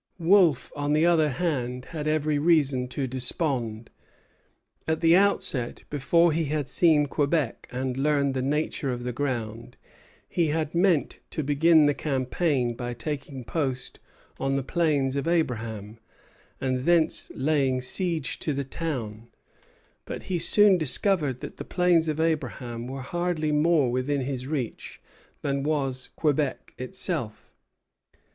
Wolfe, 0.17 0.71
on 0.75 0.93
the 0.93 1.05
other 1.05 1.29
hand, 1.29 1.85
had 1.93 2.07
every 2.07 2.39
reason 2.39 2.87
to 2.87 3.05
despond. 3.05 3.91
At 4.87 4.99
the 4.99 5.15
outset, 5.15 5.83
before 5.91 6.31
he 6.31 6.45
had 6.45 6.67
seen 6.67 7.05
Quebec 7.05 7.67
and 7.69 7.95
learned 7.97 8.33
the 8.33 8.41
nature 8.41 8.91
of 8.91 9.03
the 9.03 9.13
ground, 9.13 9.77
he 10.27 10.47
had 10.47 10.73
meant 10.73 11.19
to 11.29 11.43
begin 11.43 11.85
the 11.85 11.93
campaign 11.93 12.73
by 12.73 12.95
taking 12.95 13.43
post 13.43 13.99
on 14.39 14.55
the 14.55 14.63
Plains 14.63 15.15
of 15.15 15.27
Abraham, 15.27 15.99
and 16.59 16.85
thence 16.85 17.29
laying 17.35 17.79
siege 17.79 18.39
to 18.39 18.53
the 18.53 18.63
town; 18.63 19.27
but 20.05 20.23
he 20.23 20.39
soon 20.39 20.79
discovered 20.79 21.41
that 21.41 21.57
the 21.57 21.63
Plains 21.63 22.07
of 22.07 22.19
Abraham 22.19 22.87
were 22.87 23.01
hardly 23.03 23.51
more 23.51 23.91
within 23.91 24.21
his 24.21 24.47
reach 24.47 24.99
than 25.43 25.61
was 25.61 26.09
Quebec 26.15 26.73
itself. 26.79 27.53